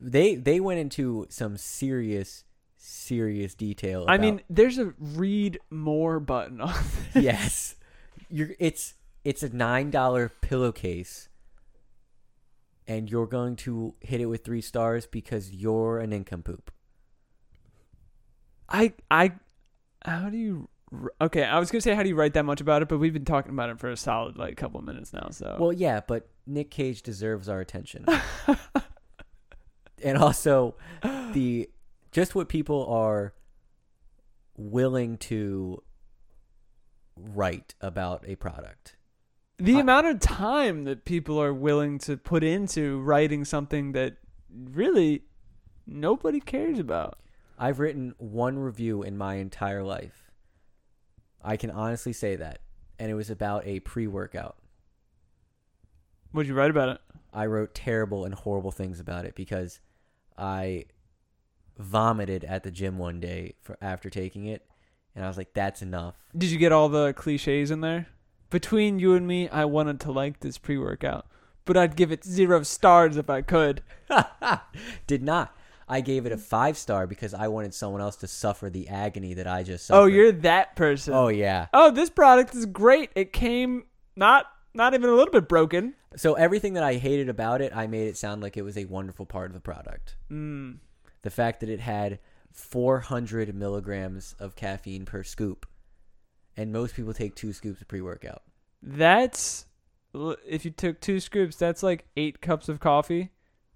[0.00, 2.44] They they went into some serious
[2.78, 4.04] serious detail.
[4.08, 6.72] I about- mean, there's a read more button on
[7.12, 7.22] this.
[7.24, 7.74] yes,
[8.30, 8.50] you're.
[8.58, 11.28] It's it's a nine dollar pillowcase,
[12.86, 16.70] and you're going to hit it with three stars because you're an income poop.
[18.68, 19.32] I I
[20.04, 20.68] how do you
[21.20, 21.44] okay?
[21.44, 23.24] I was gonna say how do you write that much about it, but we've been
[23.24, 25.28] talking about it for a solid like couple of minutes now.
[25.30, 28.04] So Well, yeah, but Nick Cage deserves our attention,
[30.02, 31.68] and also the
[32.18, 33.32] just what people are
[34.56, 35.80] willing to
[37.16, 38.96] write about a product.
[39.58, 44.16] the I- amount of time that people are willing to put into writing something that
[44.50, 45.22] really
[45.86, 47.20] nobody cares about.
[47.56, 50.30] I've written one review in my entire life.
[51.42, 52.60] I can honestly say that.
[52.98, 54.56] And it was about a pre workout.
[56.32, 57.00] What'd you write about it?
[57.32, 59.80] I wrote terrible and horrible things about it because
[60.36, 60.86] I
[61.78, 64.66] vomited at the gym one day for after taking it.
[65.14, 66.14] And I was like, that's enough.
[66.36, 68.08] Did you get all the cliches in there?
[68.50, 71.26] Between you and me, I wanted to like this pre workout,
[71.64, 73.82] but I'd give it zero stars if I could.
[75.06, 75.54] Did not.
[75.88, 79.34] I gave it a five star because I wanted someone else to suffer the agony
[79.34, 80.00] that I just suffered.
[80.00, 81.14] Oh, you're that person.
[81.14, 81.66] Oh, yeah.
[81.72, 83.10] oh, this product is great.
[83.14, 83.84] It came
[84.16, 85.94] not not even a little bit broken.
[86.16, 88.84] So everything that I hated about it, I made it sound like it was a
[88.84, 90.16] wonderful part of the product.
[90.30, 90.78] Mm.
[91.22, 92.18] The fact that it had
[92.52, 95.66] 400 milligrams of caffeine per scoop,
[96.56, 98.42] and most people take two scoops of pre-workout.
[98.82, 99.66] That's
[100.46, 103.30] if you took two scoops, that's like eight cups of coffee,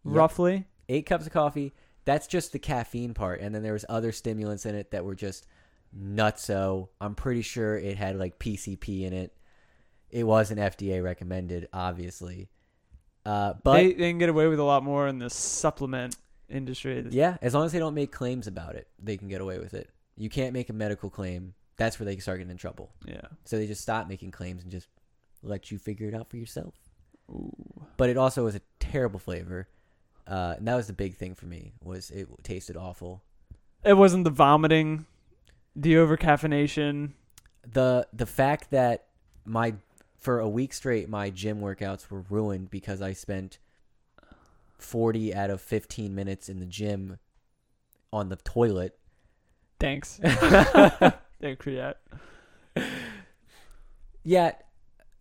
[0.04, 0.14] Yep.
[0.16, 0.66] roughly.
[0.88, 1.72] Eight cups of coffee,
[2.04, 5.14] That's just the caffeine part, and then there was other stimulants in it that were
[5.14, 5.46] just
[5.96, 6.88] nutso.
[7.00, 9.36] I'm pretty sure it had like PCP in it.
[10.10, 12.50] It wasn't FDA recommended, obviously.
[13.24, 16.16] Uh, but they, they can get away with a lot more in the supplement
[16.52, 17.04] industry.
[17.10, 19.74] yeah, as long as they don't make claims about it, they can get away with
[19.74, 19.90] it.
[20.16, 21.54] You can't make a medical claim.
[21.78, 22.90] That's where they start getting in trouble.
[23.06, 23.22] Yeah.
[23.44, 24.88] So they just stop making claims and just
[25.42, 26.74] let you figure it out for yourself.
[27.30, 27.50] Ooh.
[27.96, 29.68] But it also was a terrible flavor.
[30.26, 33.22] Uh, and that was the big thing for me was it tasted awful.
[33.84, 35.06] It wasn't the vomiting,
[35.74, 37.12] the overcaffeination.
[37.66, 39.06] the the fact that
[39.44, 39.74] my
[40.18, 43.58] for a week straight my gym workouts were ruined because I spent
[44.82, 47.18] 40 out of 15 minutes in the gym
[48.12, 48.98] on the toilet.
[49.80, 50.20] Thanks.
[50.22, 51.98] Thanks for that.
[54.22, 54.52] Yeah.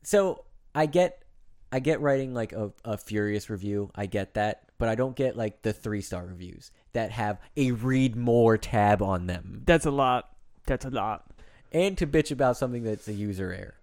[0.03, 0.45] So
[0.75, 1.23] I get
[1.71, 3.91] I get writing like a, a furious review.
[3.95, 8.15] I get that, but I don't get like the 3-star reviews that have a read
[8.15, 10.29] more tab on them That's a lot.
[10.65, 11.25] That's a lot.
[11.71, 13.75] and to bitch about something that's a user error.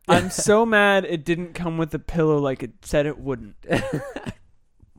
[0.08, 3.56] I'm so mad it didn't come with a pillow like it said it wouldn't.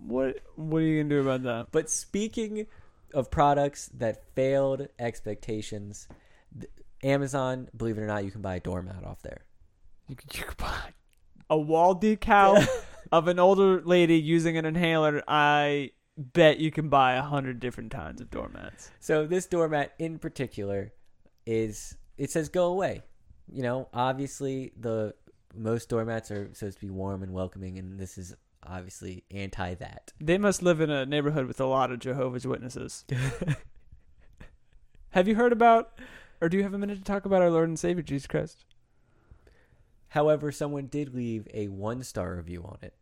[0.09, 1.67] what what are you gonna do about that?
[1.71, 2.67] But speaking
[3.13, 6.07] of products that failed expectations,
[6.53, 6.71] th-
[7.03, 9.45] Amazon, believe it or not, you can buy a doormat off there.
[10.07, 10.93] You could, you could buy
[11.49, 12.67] a wall decal
[13.11, 15.23] of an older lady using an inhaler.
[15.27, 18.91] I bet you can buy a hundred different kinds of doormats.
[18.99, 20.91] So this doormat in particular
[21.45, 23.03] is it says go away.
[23.51, 25.15] You know, obviously the
[25.55, 30.13] most doormats are supposed to be warm and welcoming and this is obviously anti that.
[30.19, 33.05] They must live in a neighborhood with a lot of Jehovah's Witnesses.
[35.11, 35.99] have you heard about,
[36.41, 38.65] or do you have a minute to talk about our Lord and Savior Jesus Christ?
[40.09, 42.95] However, someone did leave a one star review on it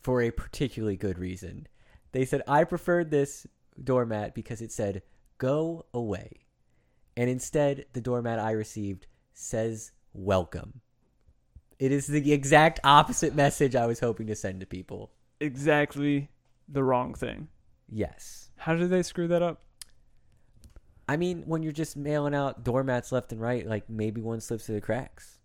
[0.00, 1.68] for a particularly good reason.
[2.12, 3.46] They said, I preferred this
[3.82, 5.02] doormat because it said,
[5.38, 6.46] go away.
[7.16, 10.80] And instead, the doormat I received says, welcome.
[11.78, 15.12] It is the exact opposite message I was hoping to send to people.
[15.40, 16.28] Exactly
[16.68, 17.48] the wrong thing.
[17.88, 18.50] Yes.
[18.56, 19.62] How did they screw that up?
[21.08, 24.66] I mean, when you're just mailing out doormats left and right, like maybe one slips
[24.66, 25.38] through the cracks.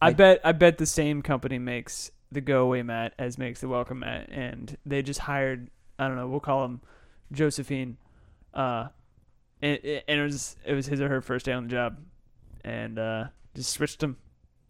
[0.00, 3.68] I bet I bet the same company makes the go away mat as makes the
[3.68, 6.80] welcome mat, and they just hired I don't know we'll call him
[7.30, 7.98] Josephine,
[8.52, 8.88] uh,
[9.60, 11.98] and, and it was it was his or her first day on the job,
[12.64, 14.16] and uh, just switched them,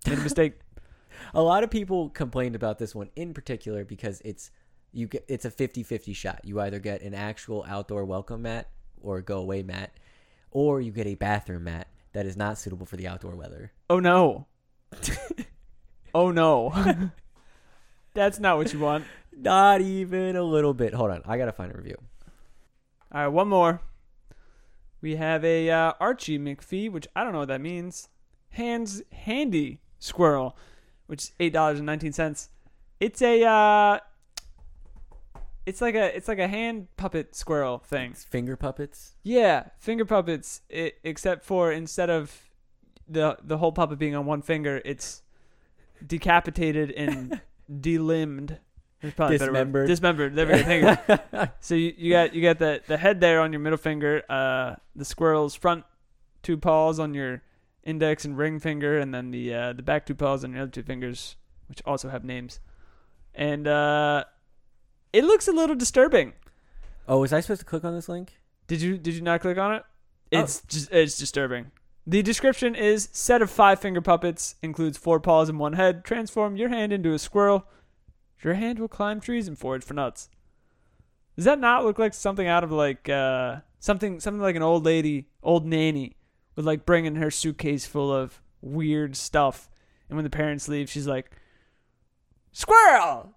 [0.07, 0.55] made a mistake.
[1.35, 4.51] A lot of people complained about this one in particular because it's
[4.93, 6.41] you get it's a 50-50 shot.
[6.45, 8.69] You either get an actual outdoor welcome mat
[9.01, 9.93] or go away mat,
[10.51, 13.73] or you get a bathroom mat that is not suitable for the outdoor weather.
[13.89, 14.47] Oh no,
[16.15, 16.73] oh no,
[18.15, 19.05] that's not what you want.
[19.35, 20.95] Not even a little bit.
[20.95, 21.97] Hold on, I gotta find a review.
[23.13, 23.81] All right, one more.
[25.01, 28.09] We have a uh, Archie McPhee, which I don't know what that means.
[28.51, 30.57] Hands handy squirrel,
[31.07, 32.51] which is eight dollars and nineteen cents.
[33.01, 33.99] It's a uh,
[35.65, 38.13] it's like a it's like a hand puppet squirrel thing.
[38.13, 39.15] It's finger puppets.
[39.23, 40.63] Yeah, finger puppets.
[40.69, 42.51] It, except for instead of
[43.09, 45.23] the the whole puppet being on one finger, it's
[46.05, 47.41] decapitated and
[47.81, 48.59] delimbed.
[49.01, 49.87] There's probably a better word.
[49.89, 50.35] Dismembered.
[50.37, 50.37] Dismembered.
[50.37, 51.49] There we go.
[51.61, 54.77] So you, you got you got the the head there on your middle finger, uh,
[54.95, 55.85] the squirrel's front
[56.43, 57.43] two paws on your
[57.85, 60.71] index and ring finger, and then the uh, the back two paws and the other
[60.71, 61.37] two fingers,
[61.69, 62.61] which also have names.
[63.35, 64.25] And uh,
[65.13, 66.35] it looks a little disturbing.
[67.09, 68.39] Oh, was I supposed to click on this link?
[68.67, 69.83] Did you did you not click on it?
[70.33, 70.41] Oh.
[70.41, 71.71] It's just it's disturbing.
[72.07, 76.05] The description is set of five finger puppets includes four paws and one head.
[76.05, 77.67] Transform your hand into a squirrel.
[78.43, 80.29] Your hand will climb trees and forage for nuts.
[81.37, 84.85] Does that not look like something out of like uh, something something like an old
[84.85, 86.17] lady, old nanny,
[86.57, 89.71] would like bring in her suitcase full of weird stuff,
[90.09, 91.31] and when the parents leave, she's like,
[92.53, 93.35] "Squirrel."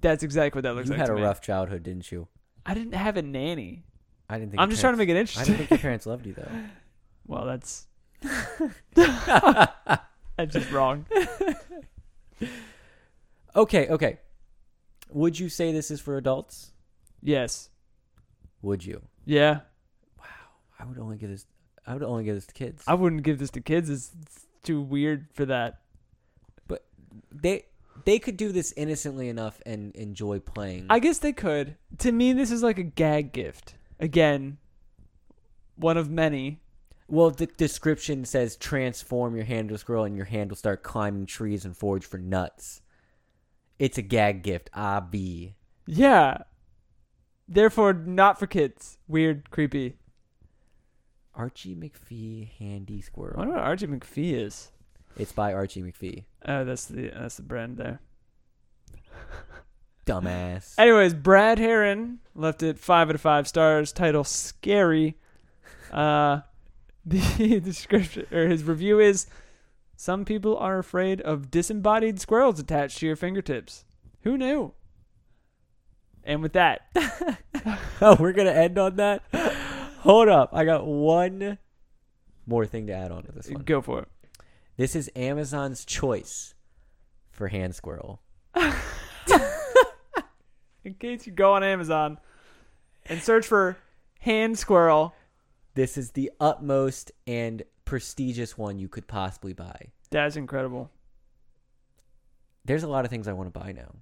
[0.00, 0.98] That's exactly what that looks you like.
[0.98, 1.22] You had a me.
[1.22, 2.28] rough childhood, didn't you?
[2.66, 3.84] I didn't have a nanny.
[4.28, 4.60] I didn't think.
[4.60, 5.56] I'm just trying to make parents- it I interesting.
[5.56, 6.48] didn't think your parents loved you though.
[7.26, 7.86] Well, that's
[8.94, 11.06] that's just wrong.
[13.56, 14.18] Okay, okay.
[15.10, 16.72] Would you say this is for adults?
[17.22, 17.68] Yes.
[18.62, 19.02] Would you?
[19.24, 19.60] Yeah.
[20.18, 20.24] Wow.
[20.80, 21.46] I would only give this.
[21.86, 22.82] I would only give this to kids.
[22.86, 23.90] I wouldn't give this to kids.
[23.90, 25.80] It's, it's too weird for that.
[26.66, 26.84] But
[27.30, 27.66] they
[28.04, 30.86] they could do this innocently enough and enjoy playing.
[30.90, 31.76] I guess they could.
[31.98, 33.74] To me, this is like a gag gift.
[34.00, 34.58] Again,
[35.76, 36.60] one of many.
[37.08, 40.82] well, the description says transform your hand to a squirrel and your hand will start
[40.82, 42.80] climbing trees and forage for nuts.
[43.78, 45.54] It's a gag gift, ah, be.
[45.86, 46.38] Yeah.
[47.46, 48.98] Therefore, not for kids.
[49.06, 49.96] Weird, creepy.
[51.36, 53.34] Archie McPhee Handy Squirrel.
[53.36, 54.70] I wonder what Archie McPhee is.
[55.16, 56.24] It's by Archie McPhee.
[56.46, 58.00] Oh, that's the that's the brand there.
[60.06, 60.74] Dumbass.
[60.78, 63.92] Anyways, Brad Heron left it five out of five stars.
[63.92, 65.16] Title scary.
[65.92, 66.40] Uh,
[67.06, 69.28] the description or his review is:
[69.94, 73.84] Some people are afraid of disembodied squirrels attached to your fingertips.
[74.22, 74.72] Who knew?
[76.24, 76.88] And with that,
[78.00, 79.22] oh, we're gonna end on that.
[80.04, 81.58] Hold up, I got one
[82.46, 83.62] more thing to add on to this one.
[83.62, 84.08] go for it.
[84.76, 86.54] This is Amazon's choice
[87.30, 88.20] for hand squirrel.
[90.84, 92.18] In case you go on Amazon
[93.06, 93.78] and search for
[94.20, 95.14] hand squirrel,
[95.74, 99.88] This is the utmost and prestigious one you could possibly buy.
[100.10, 100.90] that's incredible.
[102.66, 103.94] There's a lot of things I want to buy now.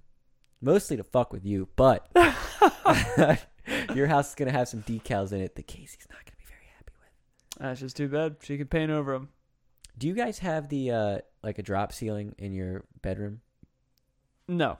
[0.61, 2.09] Mostly to fuck with you, but
[3.95, 6.67] your house is gonna have some decals in it that Casey's not gonna be very
[6.75, 7.61] happy with.
[7.61, 8.37] That's just too bad.
[8.41, 9.29] She could paint over them.
[9.97, 13.41] Do you guys have the uh like a drop ceiling in your bedroom?
[14.47, 14.77] No,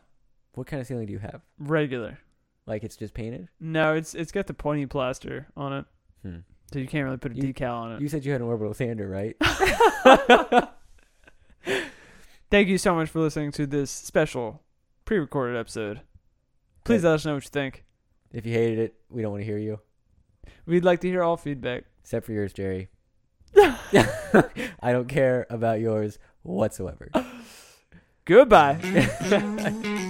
[0.55, 1.41] What kind of ceiling do you have?
[1.57, 2.19] regular.
[2.65, 3.47] Like it's just painted?
[3.59, 5.85] No, it's it's got the pointy plaster on it,
[6.23, 6.37] Hmm.
[6.71, 8.01] so you can't really put a You- decal on it.
[8.01, 9.35] You said you had an orbital sander, right?
[12.49, 14.61] Thank you so much for listening to this special
[15.05, 16.01] pre-recorded episode.
[16.83, 17.83] Please let us know what you think.
[18.33, 19.79] If you hated it, we don't want to hear you.
[20.65, 21.85] We'd like to hear all feedback.
[22.01, 22.89] Except for yours, Jerry.
[23.55, 27.09] I don't care about yours whatsoever.
[28.25, 30.09] Goodbye.